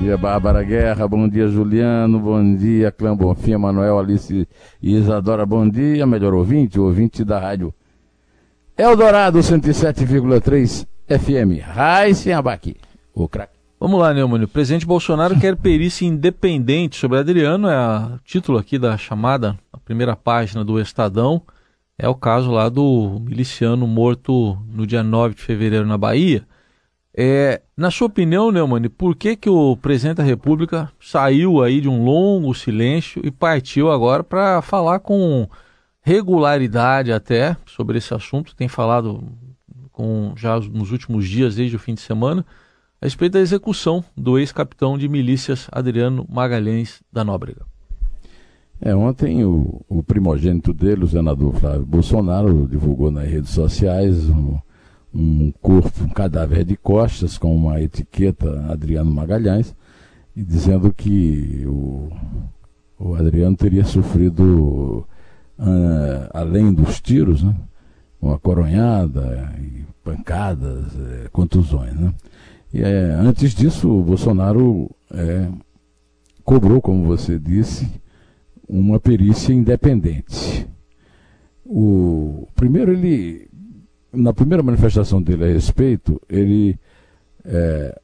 [0.00, 1.06] Dia, Bárbara Guerra.
[1.06, 2.18] Bom dia, Juliano.
[2.18, 4.48] Bom dia, Clã Bonfim, Manuel, Alice
[4.82, 5.44] e Isadora.
[5.44, 7.74] Bom dia, melhor ouvinte, ouvinte da rádio
[8.78, 11.62] Eldorado 107,3 FM.
[11.62, 12.76] Raíssen Abac,
[13.14, 13.58] o craque.
[13.78, 14.42] Vamos lá, Neumann.
[14.42, 19.78] O presidente Bolsonaro quer perícia independente sobre Adriano, é o título aqui da chamada, a
[19.78, 21.42] primeira página do Estadão.
[21.98, 26.46] É o caso lá do miliciano morto no dia 9 de fevereiro na Bahia.
[27.12, 31.88] É, na sua opinião, Neumann, por que, que o presidente da República saiu aí de
[31.88, 35.48] um longo silêncio e partiu agora para falar com
[36.00, 38.54] regularidade até sobre esse assunto?
[38.54, 39.24] Tem falado
[39.92, 42.46] com já nos últimos dias, desde o fim de semana,
[43.00, 47.66] a respeito da execução do ex-capitão de milícias Adriano Magalhães da Nóbrega.
[48.80, 54.56] É, ontem o, o, primogênito dele, o senador Flávio Bolsonaro, divulgou nas redes sociais um,
[55.14, 59.74] um corpo, um cadáver de costas com uma etiqueta Adriano Magalhães,
[60.36, 62.08] e dizendo que o,
[62.98, 65.06] o Adriano teria sofrido,
[65.58, 67.54] uh, além dos tiros, né,
[68.20, 69.52] uma coronhada,
[70.04, 71.94] pancadas, é, contusões.
[71.94, 72.12] Né?
[72.72, 75.48] E, é, antes disso, o Bolsonaro é,
[76.44, 77.90] cobrou, como você disse,
[78.68, 80.66] uma perícia independente.
[81.64, 83.48] O primeiro ele
[84.12, 86.78] na primeira manifestação dele a respeito, ele
[87.44, 88.00] é,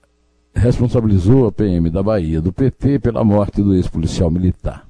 [0.55, 4.87] responsabilizou a PM da Bahia do PT pela morte do ex-policial militar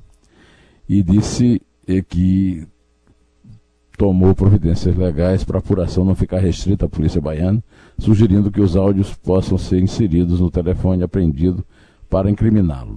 [0.88, 1.60] e disse
[2.08, 2.66] que
[3.96, 7.62] tomou providências legais para a apuração não ficar restrita à polícia baiana,
[7.98, 11.64] sugerindo que os áudios possam ser inseridos no telefone apreendido
[12.08, 12.96] para incriminá-lo.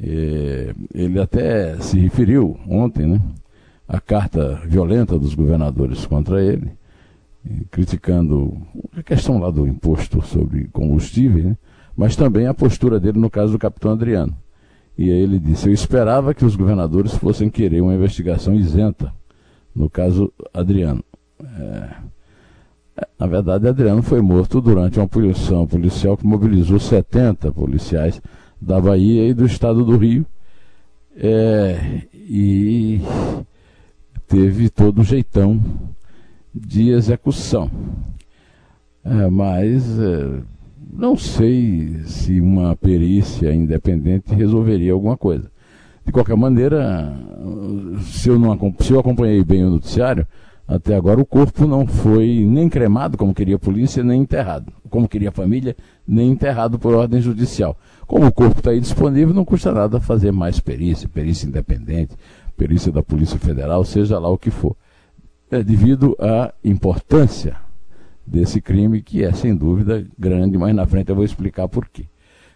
[0.00, 3.20] É, ele até se referiu ontem né,
[3.88, 6.70] à carta violenta dos governadores contra ele,
[7.70, 8.56] criticando
[8.96, 11.56] a questão lá do imposto sobre combustível, né,
[11.96, 14.36] mas também a postura dele no caso do capitão Adriano.
[14.96, 19.12] E aí ele disse: Eu esperava que os governadores fossem querer uma investigação isenta
[19.74, 21.04] no caso Adriano.
[21.42, 21.90] É,
[23.18, 28.22] na verdade, Adriano foi morto durante uma punição policial que mobilizou 70 policiais
[28.60, 30.24] da Bahia e do estado do Rio.
[31.16, 33.00] É, e
[34.26, 35.60] teve todo o jeitão
[36.54, 37.70] de execução.
[39.04, 40.40] É, mas é,
[40.92, 45.50] não sei se uma perícia independente resolveria alguma coisa.
[46.06, 47.12] De qualquer maneira,
[48.02, 50.26] se eu, não, se eu acompanhei bem o noticiário,
[50.66, 54.72] até agora o corpo não foi nem cremado, como queria a polícia, nem enterrado.
[54.88, 55.76] Como queria a família,
[56.06, 57.76] nem enterrado por ordem judicial.
[58.06, 62.14] Como o corpo está aí disponível, não custa nada fazer mais perícia, perícia independente,
[62.56, 64.76] perícia da Polícia Federal, seja lá o que for.
[65.54, 67.56] É devido à importância
[68.26, 72.06] desse crime, que é sem dúvida grande, mas na frente eu vou explicar por quê.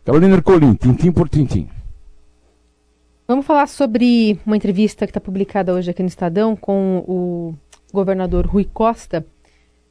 [0.04, 1.69] Carolina Ercolim, tintim por tintim.
[3.28, 7.54] Vamos falar sobre uma entrevista que está publicada hoje aqui no Estadão com o
[7.94, 9.25] governador Rui Costa.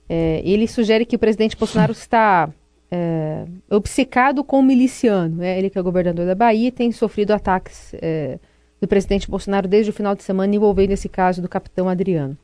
[0.09, 2.49] É, ele sugere que o presidente Bolsonaro está
[2.91, 5.41] é, obcecado com o miliciano.
[5.41, 8.37] É, ele que é governador da Bahia tem sofrido ataques é,
[8.81, 12.37] do presidente Bolsonaro desde o final de semana envolvendo esse caso do capitão Adriano.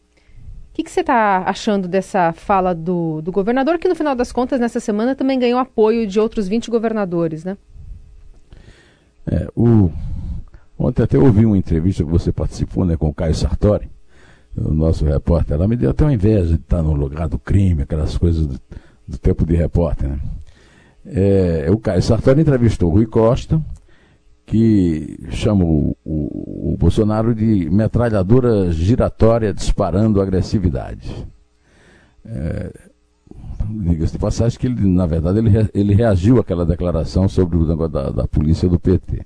[0.74, 4.60] O que, você está achando dessa fala do, do governador, que no final das contas,
[4.60, 7.56] nessa semana, também ganhou apoio de outros 20 governadores, né?
[9.28, 9.92] É, o
[10.78, 13.90] Ontem até ouvi uma entrevista que você participou né, com o Caio Sartori,
[14.56, 17.84] o nosso repórter lá, me deu até uma inveja de estar no lugar do crime,
[17.84, 18.60] aquelas coisas do,
[19.08, 20.10] do tempo de repórter.
[20.10, 20.20] Né?
[21.06, 23.62] É, o Caio Sartori entrevistou o Rui Costa,
[24.46, 31.26] que chamou o, o, Bolsonaro de metralhadora giratória disparando agressividade.
[32.26, 32.72] É,
[33.70, 37.94] Diga-se de passagem que ele, na verdade, ele, ele reagiu àquela declaração sobre o negócio
[37.94, 39.26] da, da polícia do PT.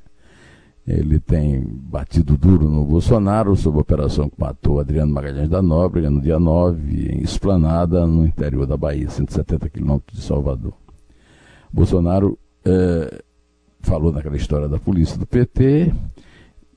[0.87, 6.09] Ele tem batido duro no Bolsonaro sobre a operação que matou Adriano Magalhães da Nóbrega
[6.09, 10.73] no dia 9, em Esplanada, no interior da Bahia, 170 quilômetros de Salvador.
[11.73, 13.21] Bolsonaro é,
[13.81, 15.93] falou naquela história da polícia do PT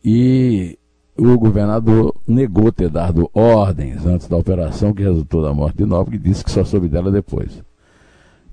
[0.04, 0.78] e
[1.16, 6.16] o governador negou ter dado ordens antes da operação que resultou da morte de Nóbrega
[6.16, 7.62] e disse que só soube dela depois.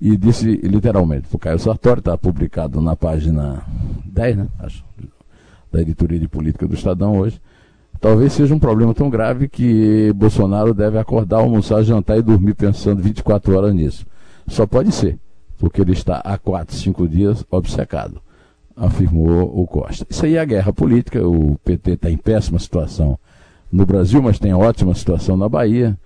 [0.00, 3.62] E disse literalmente para o Caio Sartori, está publicado na página
[4.04, 4.48] 10, né?
[4.58, 4.84] Acho
[5.70, 7.40] da editoria de política do Estadão hoje,
[8.00, 13.02] talvez seja um problema tão grave que Bolsonaro deve acordar, almoçar, jantar e dormir pensando
[13.02, 14.06] 24 horas nisso.
[14.46, 15.18] Só pode ser,
[15.58, 18.20] porque ele está há 4, 5 dias obcecado,
[18.78, 20.06] afirmou o Costa.
[20.08, 23.18] Isso aí é a guerra política, o PT está em péssima situação
[23.70, 25.98] no Brasil, mas tem ótima situação na Bahia.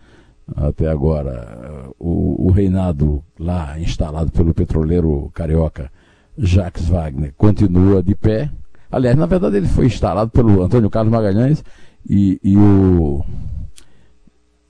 [0.57, 5.91] Até agora, o, o reinado lá instalado pelo petroleiro carioca
[6.37, 8.51] Jacques Wagner continua de pé.
[8.91, 11.63] Aliás, na verdade, ele foi instalado pelo Antônio Carlos Magalhães
[12.09, 13.25] e, e o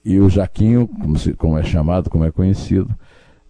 [0.04, 2.90] e o Jaquinho, como, se, como, é chamado, como é conhecido,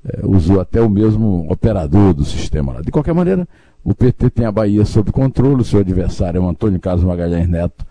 [0.04, 2.80] é, usou até o mesmo operador do sistema lá.
[2.82, 3.48] De qualquer maneira,
[3.84, 7.48] o PT tem a Bahia sob controle, o seu adversário é o Antônio Carlos Magalhães
[7.48, 7.84] Neto,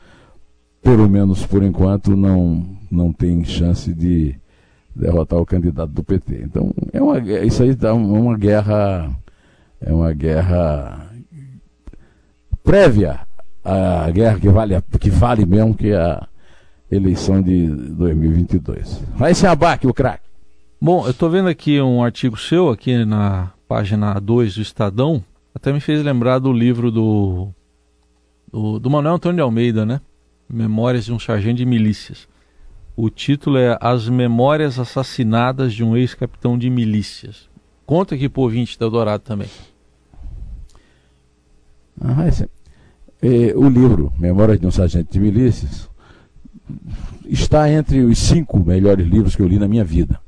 [0.82, 4.36] pelo menos por enquanto, não, não tem chance de
[4.96, 6.44] derrotar o candidato do PT.
[6.44, 9.10] Então, é uma, isso aí dá uma guerra
[9.82, 11.10] é uma guerra
[12.64, 13.22] prévia
[13.64, 16.28] à guerra que vale, que vale mesmo que a
[16.92, 19.02] eleição de 2022.
[19.16, 20.30] Vai se abaque o craque.
[20.80, 25.24] Bom, eu estou vendo aqui um artigo seu, aqui na página 2 do Estadão,
[25.54, 27.50] até me fez lembrar do livro do,
[28.52, 30.02] do, do Manuel Antônio de Almeida, né?
[30.50, 32.28] Memórias de um Sargento de Milícias.
[32.96, 37.50] O título é As Memórias Assassinadas de um Ex-Capitão de Milícias.
[37.86, 39.48] Conta aqui pro ouvinte da Dourado também.
[42.00, 42.50] Ah, esse,
[43.22, 45.90] é, o livro Memórias de um Sargento de Milícias
[47.26, 50.20] está entre os cinco melhores livros que eu li na minha vida.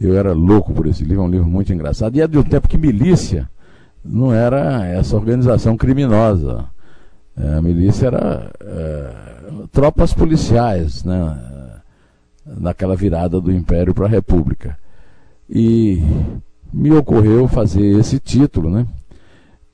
[0.00, 2.16] Eu era louco por esse livro, é um livro muito engraçado.
[2.16, 3.48] E é de um tempo que milícia
[4.04, 6.64] não era essa organização criminosa.
[7.36, 9.14] É, a milícia era é,
[9.70, 11.80] tropas policiais, né,
[12.44, 14.78] naquela virada do Império para a República.
[15.48, 16.02] E
[16.72, 18.86] me ocorreu fazer esse título, né?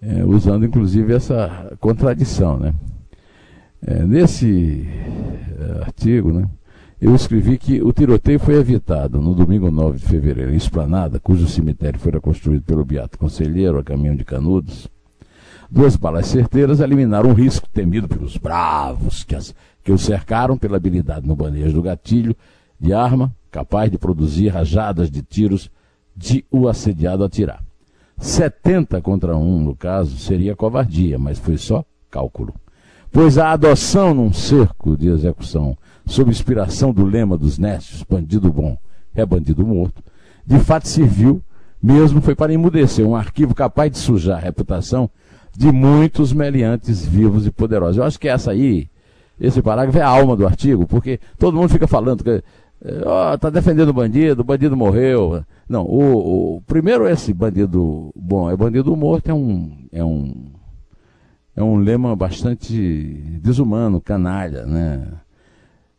[0.06, 2.59] é, usando inclusive essa contradição.
[2.59, 2.75] Né?
[3.87, 4.87] É, nesse
[5.59, 6.49] é, artigo, né,
[7.04, 11.46] eu escrevi que o tiroteio foi evitado no domingo 9 de fevereiro, em Esplanada, cujo
[11.46, 14.88] cemitério foi construído pelo Beato Conselheiro a caminho de Canudos.
[15.70, 20.78] Duas balas certeiras eliminaram um risco temido pelos bravos que, as, que o cercaram pela
[20.78, 22.34] habilidade no manejo do gatilho
[22.80, 25.70] de arma, capaz de produzir rajadas de tiros
[26.16, 27.62] de o assediado atirar.
[28.16, 32.54] 70 contra 1, no caso, seria covardia, mas foi só cálculo.
[33.14, 38.76] Pois a adoção num cerco de execução, sob inspiração do lema dos nécios, bandido bom
[39.14, 40.02] é bandido morto,
[40.44, 41.40] de fato serviu,
[41.81, 45.08] mesmo foi para emudecer um arquivo capaz de sujar a reputação
[45.56, 47.99] de muitos meliantes vivos e poderosos.
[47.99, 48.88] Eu acho que essa aí,
[49.40, 52.43] esse parágrafo é a alma do artigo, porque todo mundo fica falando que
[52.82, 55.44] oh, defendendo o bandido, o bandido morreu.
[55.69, 60.53] Não, o, o, primeiro esse bandido bom é bandido morto é um é um
[61.56, 65.06] é um lema bastante desumano, canalha, né?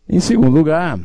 [0.07, 0.99] Em segundo lugar,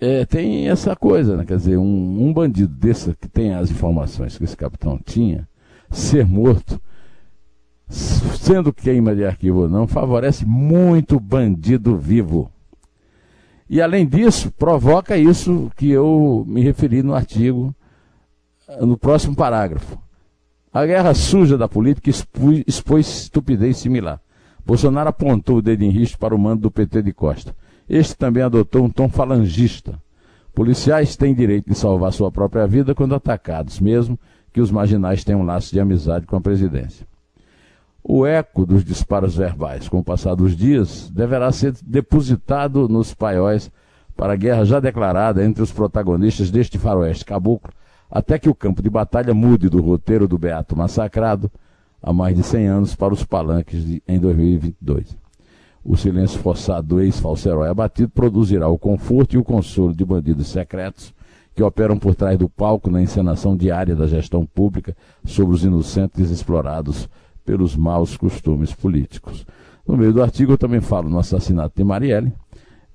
[0.00, 1.44] é, tem essa coisa, né?
[1.44, 5.48] quer dizer, um, um bandido desse que tem as informações que esse capitão tinha,
[5.90, 6.80] ser morto,
[7.88, 12.50] sendo queima de arquivo ou não, favorece muito bandido vivo.
[13.68, 17.74] E além disso, provoca isso que eu me referi no artigo,
[18.80, 19.98] no próximo parágrafo.
[20.76, 24.20] A guerra suja da política expôs, expôs estupidez similar.
[24.62, 27.56] Bolsonaro apontou o dedo em risco para o mando do PT de Costa.
[27.88, 29.98] Este também adotou um tom falangista.
[30.54, 34.20] Policiais têm direito de salvar sua própria vida quando atacados, mesmo
[34.52, 37.06] que os marginais tenham um laço de amizade com a presidência.
[38.04, 43.70] O eco dos disparos verbais, com o passar dos dias, deverá ser depositado nos paióis
[44.14, 47.72] para a guerra já declarada entre os protagonistas deste faroeste caboclo,
[48.16, 51.50] até que o campo de batalha mude do roteiro do Beato massacrado
[52.02, 55.14] há mais de 100 anos para os palanques de, em 2022.
[55.84, 61.14] O silêncio forçado do ex-falso-herói abatido produzirá o conforto e o consolo de bandidos secretos
[61.54, 66.30] que operam por trás do palco na encenação diária da gestão pública sobre os inocentes
[66.30, 67.10] explorados
[67.44, 69.46] pelos maus costumes políticos.
[69.86, 72.32] No meio do artigo eu também falo no assassinato de Marielle,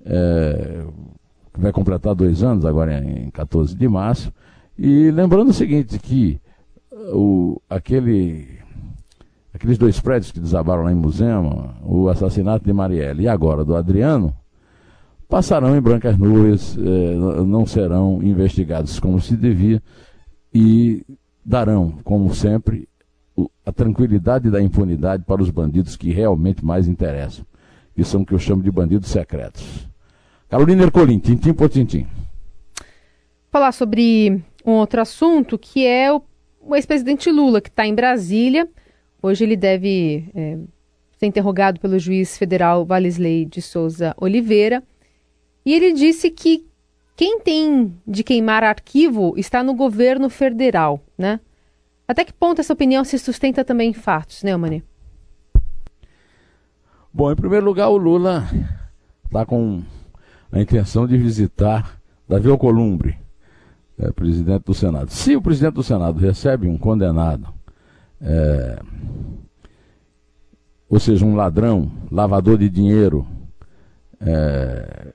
[0.04, 0.84] é,
[1.54, 4.32] que vai completar dois anos, agora em 14 de março,
[4.84, 6.40] e lembrando o seguinte, que
[7.12, 8.58] o, aquele,
[9.54, 13.76] aqueles dois prédios que desabaram lá em Musema, o assassinato de Marielle e agora do
[13.76, 14.34] Adriano,
[15.28, 19.80] passarão em brancas nuvens, é, não serão investigados como se devia
[20.52, 21.06] e
[21.44, 22.88] darão, como sempre,
[23.64, 27.46] a tranquilidade da impunidade para os bandidos que realmente mais interessam,
[27.94, 29.88] que são o que eu chamo de bandidos secretos.
[30.48, 32.04] Carolina Ercolim, tintim por tintim.
[33.48, 36.22] Falar sobre um outro assunto que é o,
[36.74, 38.68] ex-presidente Lula, que está em Brasília.
[39.22, 40.58] Hoje ele deve é,
[41.18, 44.82] ser interrogado pelo juiz federal Valesley de Souza Oliveira.
[45.64, 46.66] E ele disse que
[47.16, 51.40] quem tem de queimar arquivo está no governo federal, né?
[52.06, 54.82] Até que ponto essa opinião se sustenta também em fatos, né, Mani?
[57.12, 58.48] Bom, em primeiro lugar, o Lula
[59.24, 59.82] está com
[60.50, 63.18] a intenção de visitar Davi Alcolumbre,
[64.02, 65.10] é, presidente do Senado.
[65.10, 67.48] Se o presidente do Senado recebe um condenado,
[68.20, 68.82] é,
[70.88, 73.26] ou seja, um ladrão, lavador de dinheiro,
[74.20, 75.12] é,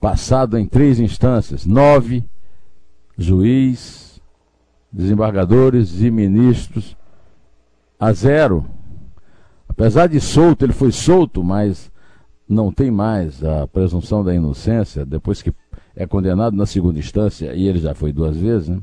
[0.00, 2.24] passado em três instâncias, nove,
[3.16, 4.20] juiz,
[4.92, 6.96] desembargadores e ministros,
[7.98, 8.66] a zero.
[9.68, 11.90] Apesar de solto, ele foi solto, mas
[12.48, 15.52] não tem mais a presunção da inocência, depois que
[16.00, 18.80] é condenado na segunda instância, e ele já foi duas vezes, né?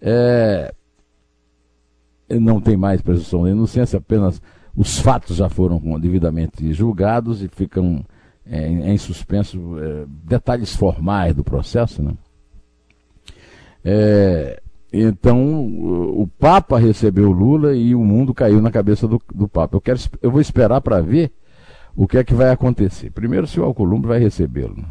[0.00, 0.72] É,
[2.30, 4.40] não tem mais presunção da inocência, apenas
[4.74, 8.02] os fatos já foram devidamente julgados e ficam
[8.46, 12.02] é, em, suspenso é, detalhes formais do processo.
[12.02, 12.14] Né?
[13.84, 19.76] É, então, o Papa recebeu Lula e o mundo caiu na cabeça do, do Papa.
[19.76, 21.32] Eu, quero, eu vou esperar para ver
[21.94, 23.10] o que é que vai acontecer.
[23.10, 24.76] Primeiro, se o Alcolumbre vai recebê-lo.
[24.76, 24.84] Né?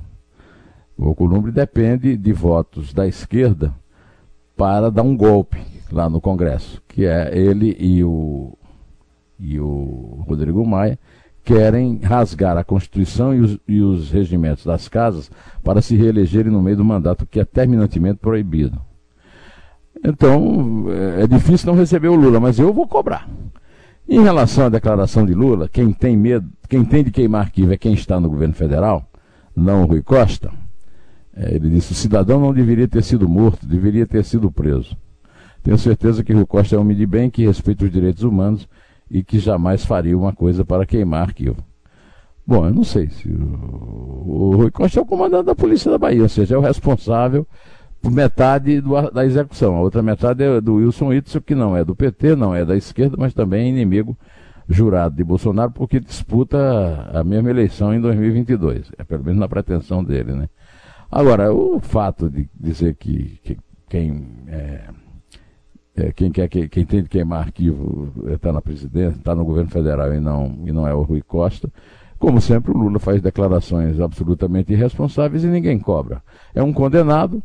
[0.99, 3.73] O Alcolumbre depende de votos da esquerda
[4.57, 5.57] para dar um golpe
[5.89, 8.51] lá no Congresso, que é ele e o,
[9.39, 10.99] e o Rodrigo Maia
[11.41, 15.31] querem rasgar a Constituição e os, e os regimentos das casas
[15.63, 18.81] para se reelegerem no meio do mandato que é terminantemente proibido.
[20.03, 23.25] Então, é, é difícil não receber o Lula, mas eu vou cobrar.
[24.07, 27.77] Em relação à declaração de Lula, quem tem medo, quem tem de queimar arquivo é
[27.77, 29.09] quem está no governo federal,
[29.55, 30.51] não o Rui Costa.
[31.39, 34.95] É, ele disse: o cidadão não deveria ter sido morto, deveria ter sido preso.
[35.63, 38.67] Tenho certeza que Rui Costa é um homem de bem que respeita os direitos humanos
[39.09, 41.63] e que jamais faria uma coisa para queimar arquivo.
[42.45, 45.97] Bom, eu não sei se o, o Rui Costa é o comandante da Polícia da
[45.97, 47.47] Bahia, ou seja, é o responsável
[48.01, 49.75] por metade do, da execução.
[49.75, 52.75] A outra metade é do Wilson Itzel, que não é do PT, não é da
[52.75, 54.17] esquerda, mas também é inimigo
[54.67, 58.91] jurado de Bolsonaro, porque disputa a mesma eleição em 2022.
[58.97, 60.49] É pelo menos na pretensão dele, né?
[61.11, 64.81] Agora, o fato de dizer que, que quem é,
[65.95, 69.69] é, quem quer que, quem tem de queimar arquivo está na presidência, está no governo
[69.69, 71.69] federal e não, e não é o Rui Costa.
[72.17, 76.21] Como sempre, o Lula faz declarações absolutamente irresponsáveis e ninguém cobra.
[76.53, 77.41] É um condenado,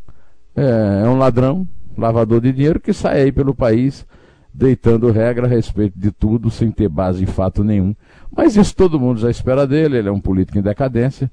[0.55, 1.67] é, é um ladrão,
[1.97, 4.07] lavador de dinheiro que sai aí pelo país
[4.53, 7.95] deitando regra a respeito de tudo sem ter base em fato nenhum.
[8.31, 11.31] Mas isso todo mundo já espera dele, ele é um político em decadência.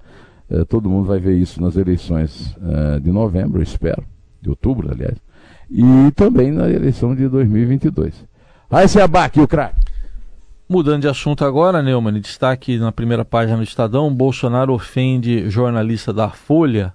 [0.52, 4.04] É, todo mundo vai ver isso nas eleições é, de novembro, espero,
[4.42, 5.18] de outubro, aliás
[5.72, 8.26] e também na eleição de 2022.
[8.70, 9.80] Aí se abaque o craque.
[10.68, 16.30] Mudando de assunto agora, Neumann, destaque na primeira página do Estadão, Bolsonaro ofende jornalista da
[16.30, 16.94] Folha,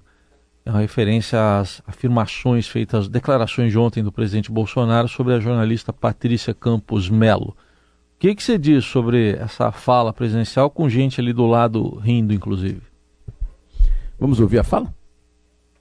[0.65, 6.53] em referência às afirmações feitas, declarações de ontem do presidente Bolsonaro sobre a jornalista Patrícia
[6.53, 7.55] Campos Melo.
[8.15, 12.33] O que, que você diz sobre essa fala presidencial com gente ali do lado rindo,
[12.33, 12.81] inclusive?
[14.19, 14.93] Vamos ouvir a fala?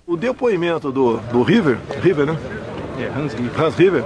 [0.06, 2.36] O depoimento do, do River, River, né?
[2.98, 3.60] É, Hans River.
[3.60, 4.04] Hans River.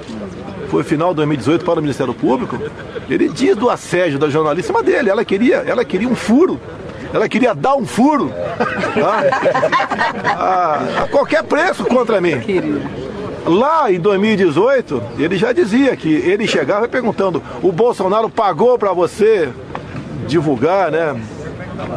[0.68, 2.56] Foi final de 2018 para o Ministério Público.
[3.08, 5.10] Ele diz do assédio da jornalista dele.
[5.10, 6.60] Ela queria, ela queria um furo.
[7.12, 8.30] Ela queria dar um furo
[8.94, 9.24] tá?
[10.38, 12.34] a, a, qualquer preço contra mim.
[13.44, 19.52] Lá em 2018, ele já dizia que ele chegava perguntando: o Bolsonaro pagou para você
[20.28, 21.20] divulgar, né?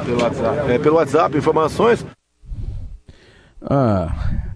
[0.03, 0.71] Pelo WhatsApp.
[0.71, 2.03] É, pelo WhatsApp informações.
[3.63, 4.51] Ah,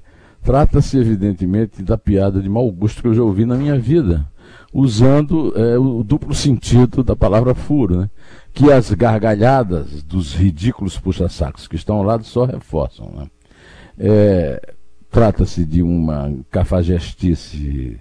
[0.47, 4.25] Trata-se, evidentemente, da piada de mau gosto que eu já ouvi na minha vida,
[4.73, 8.09] usando é, o duplo sentido da palavra furo, né?
[8.53, 13.11] que as gargalhadas dos ridículos puxa-sacos que estão ao lado só reforçam.
[13.13, 13.27] Né?
[13.99, 14.73] É,
[15.11, 17.99] Trata-se de uma cafajestice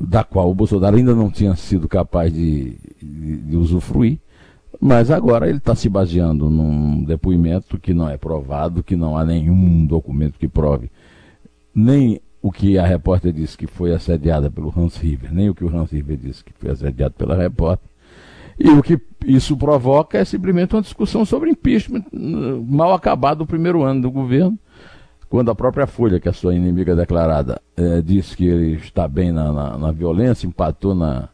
[0.00, 4.18] da qual o Bolsonaro ainda não tinha sido capaz de, de, de usufruir,
[4.84, 9.24] mas agora ele está se baseando num depoimento que não é provado, que não há
[9.24, 10.90] nenhum documento que prove
[11.72, 15.64] nem o que a repórter disse que foi assediada pelo Hans River, nem o que
[15.64, 17.88] o Hans River disse que foi assediado pela repórter.
[18.58, 23.82] E o que isso provoca é simplesmente uma discussão sobre impeachment mal acabado o primeiro
[23.82, 24.58] ano do governo,
[25.28, 29.08] quando a própria Folha, que é a sua inimiga declarada, é, disse que ele está
[29.08, 31.28] bem na, na, na, violência, empatou na,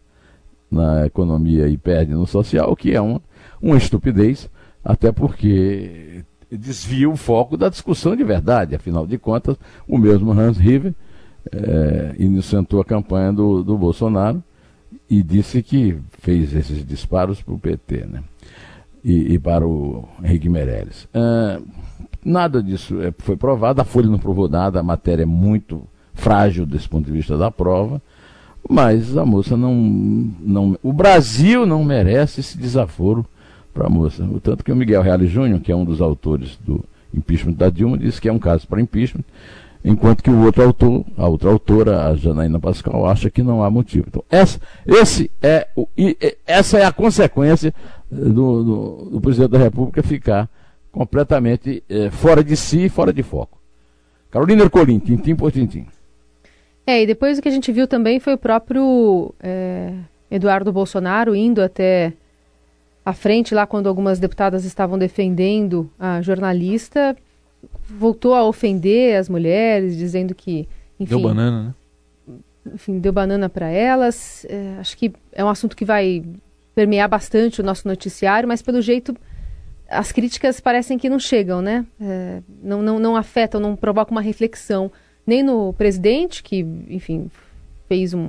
[0.70, 3.20] na economia e perde no social, que é uma,
[3.60, 4.48] uma estupidez,
[4.84, 8.74] até porque desvia o foco da discussão de verdade.
[8.74, 10.94] Afinal de contas, o mesmo Hans River
[11.52, 14.42] é, iniciou a campanha do, do Bolsonaro
[15.08, 18.22] e disse que fez esses disparos para o PT né?
[19.04, 21.08] e, e, para o Henrique Meirelles.
[22.24, 25.82] Nada disso é, foi provado, a Folha não provou nada, a matéria é muito
[26.14, 28.02] frágil desse ponto de vista da prova,
[28.68, 29.74] mas a moça não.
[29.74, 33.24] não o Brasil não merece esse desaforo
[33.78, 34.24] para a moça.
[34.24, 37.70] O tanto que o Miguel Reale Júnior, que é um dos autores do impeachment da
[37.70, 39.24] Dilma, disse que é um caso para impeachment
[39.84, 43.70] enquanto que o outro autor, a outra autora, a Janaína Pascal, acha que não há
[43.70, 44.06] motivo.
[44.08, 45.88] Então, essa, esse é, o,
[46.44, 47.72] essa é a consequência
[48.10, 50.48] do, do, do, presidente da República ficar
[50.90, 53.58] completamente é, fora de si e fora de foco.
[54.30, 55.86] Carolina Ercolim, tintim por tintim.
[56.86, 59.92] É, e depois o que a gente viu também foi o próprio é,
[60.30, 62.12] Eduardo Bolsonaro indo até
[63.08, 67.16] a frente lá quando algumas deputadas estavam defendendo a jornalista
[67.88, 70.68] voltou a ofender as mulheres, dizendo que,
[71.00, 71.74] enfim, deu banana,
[72.28, 72.34] né?
[72.74, 74.44] Enfim, deu banana para elas.
[74.46, 76.22] É, acho que é um assunto que vai
[76.74, 79.16] permear bastante o nosso noticiário, mas pelo jeito
[79.88, 81.86] as críticas parecem que não chegam, né?
[81.98, 84.92] É, não, não, não afetam, não provocam uma reflexão
[85.26, 87.30] nem no presidente, que, enfim,
[87.88, 88.28] fez um,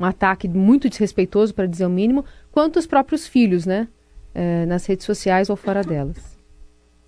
[0.00, 3.88] um ataque muito desrespeitoso, para dizer o mínimo, quanto os próprios filhos, né?
[4.34, 6.38] É, nas redes sociais ou fora delas.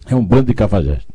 [0.06, 1.08] É um bando de cafajeste.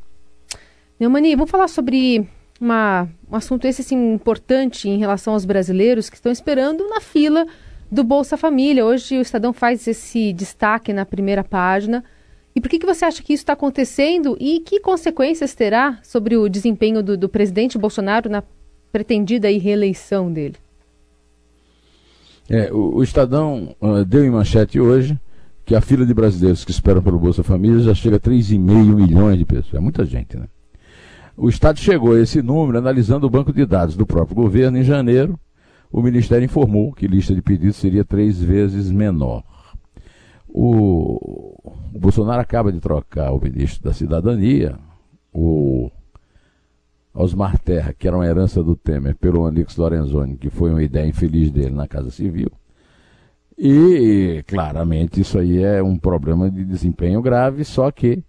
[0.99, 2.27] Neumani, vamos falar sobre
[2.59, 7.45] uma, um assunto esse assim, importante em relação aos brasileiros que estão esperando na fila
[7.91, 8.85] do Bolsa Família.
[8.85, 12.03] Hoje o Estadão faz esse destaque na primeira página.
[12.55, 16.37] E por que, que você acha que isso está acontecendo e que consequências terá sobre
[16.37, 18.41] o desempenho do, do presidente Bolsonaro na
[18.91, 20.55] pretendida reeleição dele?
[22.49, 25.19] É, o, o Estadão uh, deu em manchete hoje
[25.65, 28.59] que a fila de brasileiros que esperam pelo Bolsa Família já chega a 3,5
[28.93, 29.73] milhões de pessoas.
[29.73, 30.47] É muita gente, né?
[31.35, 34.83] O Estado chegou a esse número analisando o banco de dados do próprio governo em
[34.83, 35.37] janeiro.
[35.91, 39.43] O Ministério informou que a lista de pedidos seria três vezes menor.
[40.47, 41.55] O,
[41.93, 44.77] o Bolsonaro acaba de trocar o ministro da Cidadania,
[45.33, 45.91] o
[47.15, 51.07] Osmar Terra, que era uma herança do Temer, pelo Onix Lorenzoni, que foi uma ideia
[51.07, 52.51] infeliz dele na Casa Civil.
[53.57, 58.21] E claramente isso aí é um problema de desempenho grave, só que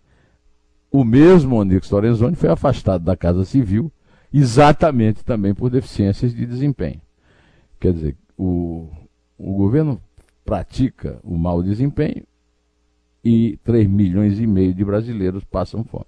[0.90, 3.90] o mesmo Onix Lorenzoni foi afastado da Casa Civil
[4.32, 7.00] exatamente também por deficiências de desempenho.
[7.80, 8.88] Quer dizer, o,
[9.36, 10.00] o governo
[10.44, 12.22] pratica o mau desempenho
[13.24, 16.06] e 3 milhões e meio de brasileiros passam fome.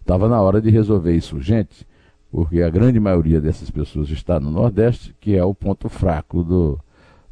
[0.00, 1.86] Estava na hora de resolver isso urgente,
[2.30, 6.78] porque a grande maioria dessas pessoas está no Nordeste, que é o ponto fraco do,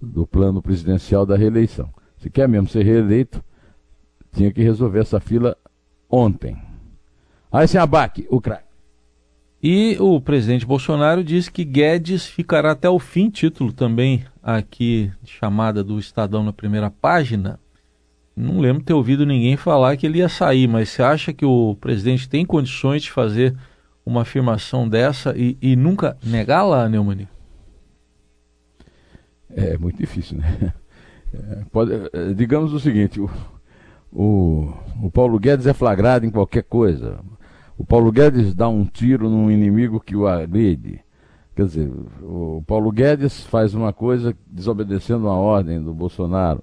[0.00, 1.88] do plano presidencial da reeleição.
[2.18, 3.42] Se quer mesmo ser reeleito,
[4.32, 5.56] tinha que resolver essa fila
[6.10, 6.56] ontem.
[7.50, 8.68] Aí sem abaque, o craque.
[9.62, 15.82] E o presidente Bolsonaro disse que Guedes ficará até o fim, título também aqui chamada
[15.82, 17.58] do Estadão na primeira página.
[18.36, 21.76] Não lembro ter ouvido ninguém falar que ele ia sair, mas você acha que o
[21.80, 23.56] presidente tem condições de fazer
[24.08, 27.28] uma afirmação dessa e, e nunca negá-la, Neumani?
[29.50, 30.72] É muito difícil, né?
[31.30, 33.28] É, pode, é, digamos o seguinte: o,
[34.10, 37.20] o, o Paulo Guedes é flagrado em qualquer coisa
[37.78, 41.00] o Paulo Guedes dá um tiro num inimigo que o agride.
[41.54, 46.62] Quer dizer, o Paulo Guedes faz uma coisa desobedecendo uma ordem do Bolsonaro.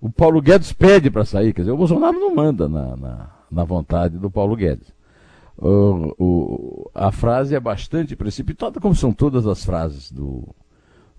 [0.00, 3.64] O Paulo Guedes pede para sair, quer dizer, o Bolsonaro não manda na, na, na
[3.64, 4.90] vontade do Paulo Guedes.
[6.94, 10.48] A frase é bastante precipitada, como são todas as frases do,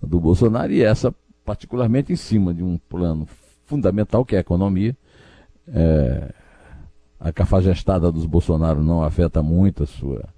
[0.01, 3.27] do Bolsonaro, e essa particularmente em cima de um plano
[3.65, 4.95] fundamental que é a economia.
[5.67, 6.33] É,
[7.19, 10.29] a cafajestada dos Bolsonaro não afeta muito a sua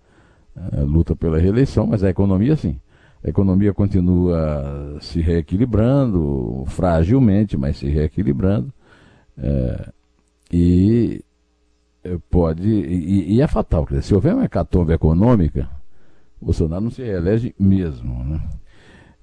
[0.55, 2.79] uh, luta pela reeleição, mas a economia sim.
[3.23, 8.73] A economia continua se reequilibrando, fragilmente, mas se reequilibrando.
[9.37, 9.89] É,
[10.51, 11.23] e
[12.29, 12.67] pode.
[12.67, 13.87] E, e, é fatal.
[14.01, 15.69] Se houver uma hecatombe econômica,
[16.41, 18.23] Bolsonaro não se reelege mesmo.
[18.23, 18.41] Né?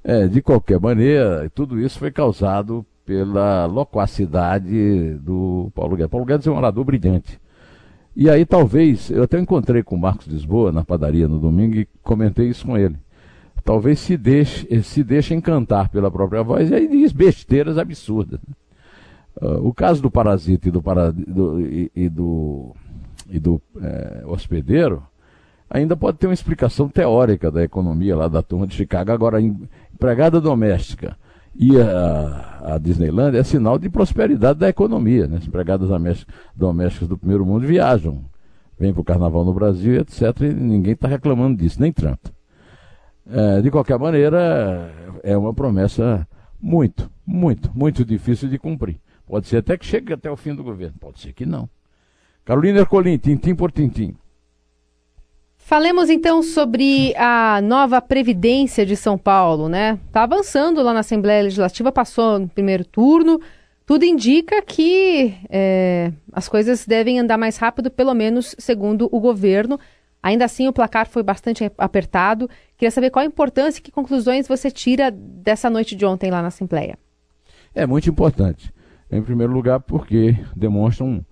[0.05, 6.11] É, de qualquer maneira, tudo isso foi causado pela loquacidade do Paulo Guedes.
[6.11, 7.41] Paulo Guedes é um orador brilhante.
[8.14, 11.88] E aí talvez, eu até encontrei com o Marcos Lisboa na padaria no domingo e
[12.03, 12.97] comentei isso com ele.
[13.64, 18.41] Talvez se deixe, se deixe encantar pela própria voz e aí diz besteiras absurdas.
[19.40, 22.74] Uh, o caso do parasita e do, para, do, e, e, do,
[23.31, 25.03] e do é, hospedeiro
[25.70, 29.12] ainda pode ter uma explicação teórica da economia lá da turma de Chicago.
[29.12, 31.16] Agora, empregada doméstica
[31.55, 35.27] e a, a Disneyland é sinal de prosperidade da economia.
[35.27, 35.37] Né?
[35.37, 35.88] As empregadas
[36.55, 38.24] domésticas do primeiro mundo viajam,
[38.79, 40.40] vêm para o carnaval no Brasil, etc.
[40.40, 42.27] E ninguém está reclamando disso, nem Trump.
[43.31, 44.90] É, de qualquer maneira,
[45.22, 46.27] é uma promessa
[46.61, 48.98] muito, muito, muito difícil de cumprir.
[49.29, 51.69] Pode ser até que chegue até o fim do governo, pode ser que não.
[52.45, 54.17] Carolina Ercolim, tintim por tintim.
[55.59, 59.99] Falemos então sobre a nova Previdência de São Paulo, né?
[60.07, 63.38] Está avançando lá na Assembleia Legislativa, passou no primeiro turno.
[63.85, 69.79] Tudo indica que é, as coisas devem andar mais rápido, pelo menos segundo o governo.
[70.23, 72.49] Ainda assim, o placar foi bastante apertado.
[72.79, 76.41] Queria saber qual a importância e que conclusões você tira dessa noite de ontem lá
[76.41, 76.99] na Assembleia.
[77.75, 78.73] É muito importante.
[79.11, 81.25] Em primeiro lugar, porque demonstram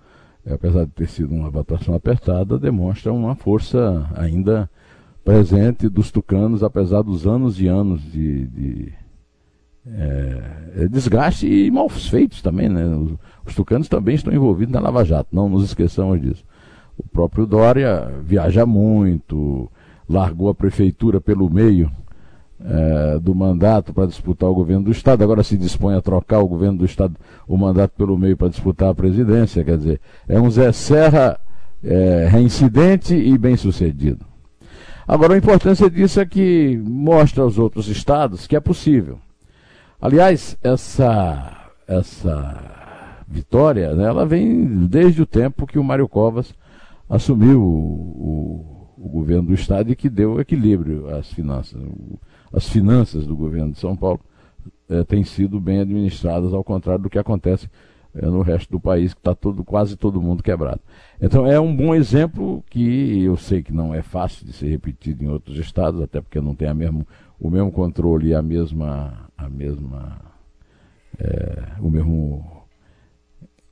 [0.46, 4.70] é, apesar de ter sido uma votação apertada, demonstra uma força ainda
[5.24, 8.92] presente dos tucanos, apesar dos anos e anos de, de
[9.84, 12.68] é, desgaste e maus feitos também.
[12.68, 12.86] Né?
[12.86, 16.44] Os, os, tucanos também estão envolvidos na Lava Jato, não nos esqueçamos disso.
[16.96, 19.68] O próprio Dória viaja muito,
[20.08, 21.90] largou a prefeitura pelo meio
[22.64, 26.48] é, do mandato para disputar o governo do Estado, agora se dispõe a trocar o
[26.48, 27.14] governo do Estado,
[27.46, 29.64] o mandato pelo meio para disputar a presidência.
[29.64, 31.38] Quer dizer, é um Zé Serra
[31.82, 34.24] é, reincidente e bem sucedido.
[35.06, 39.18] Agora, a importância disso é que mostra aos outros estados que é possível.
[40.00, 46.52] Aliás, essa, essa vitória, né, ela vem desde o tempo que o Mário Covas
[47.08, 51.80] assumiu o, o, o governo do Estado e que deu equilíbrio às finanças
[52.52, 54.20] as finanças do governo de São Paulo
[54.88, 57.68] é, têm sido bem administradas, ao contrário do que acontece
[58.14, 60.80] é, no resto do país, que está todo, quase todo mundo quebrado.
[61.20, 65.22] Então é um bom exemplo que eu sei que não é fácil de ser repetido
[65.22, 67.06] em outros estados, até porque não tem a mesmo,
[67.38, 70.18] o mesmo controle e a mesma, a mesma
[71.18, 72.64] é, o mesmo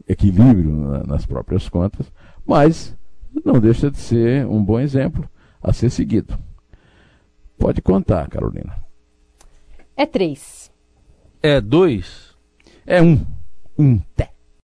[0.07, 2.13] equilíbrio na, nas próprias contas,
[2.45, 2.95] mas
[3.44, 5.29] não deixa de ser um bom exemplo
[5.62, 6.38] a ser seguido.
[7.57, 8.77] Pode contar, Carolina.
[9.97, 10.70] É três.
[11.42, 12.35] É dois?
[12.85, 13.25] É um.
[13.79, 14.34] Um té.